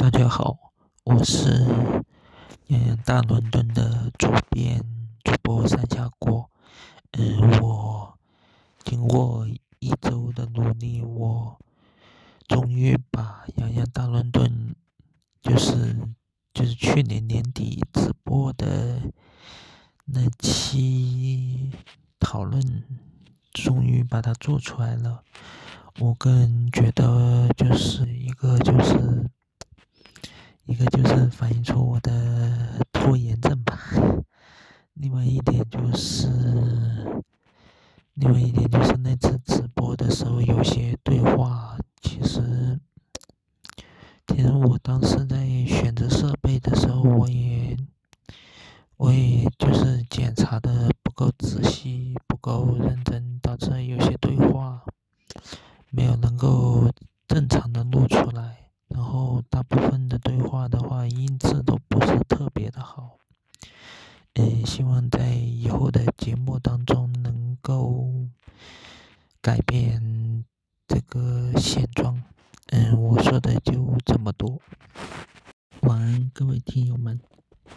[0.00, 0.56] 大家好，
[1.04, 1.62] 我是
[2.68, 4.82] 洋洋大伦敦的主编
[5.22, 6.50] 主播三下锅。
[7.18, 8.18] 嗯，我
[8.82, 9.46] 经过
[9.78, 11.58] 一周的努力，我
[12.48, 14.74] 终于把洋洋大伦敦
[15.42, 15.94] 就是
[16.54, 19.02] 就是去年年底直播的
[20.06, 21.72] 那期
[22.18, 22.62] 讨论，
[23.52, 25.22] 终于把它做出来了。
[25.98, 29.28] 我个人觉得，就是一个就是。
[30.70, 33.76] 一个就是反映出我的拖延症吧，
[34.94, 36.28] 另外一点就是，
[38.14, 42.78] 另外一点就是那次直播的时候有些对话，其实，
[44.28, 47.76] 其实我当时在选择设备的时候，我也，
[48.96, 54.84] 我也就是检查的不够仔细，不够认真，导致有些对话
[55.90, 56.88] 没有能够
[57.26, 58.58] 正常的录出来。
[58.92, 63.18] 然后大部分的对话的话，音质都不是特别的好。
[64.34, 68.28] 嗯，希望在以后的节目当中能够
[69.42, 70.44] 改变
[70.86, 72.22] 这个现状。
[72.68, 74.60] 嗯，我说的就这么多。
[75.82, 77.20] 晚安，各位听友们。